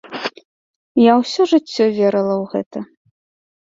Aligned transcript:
Я 1.01 1.13
ўсё 1.21 1.41
жыццё 1.53 1.85
верыла 1.99 2.35
ў 2.43 2.51
гэта. 2.55 2.77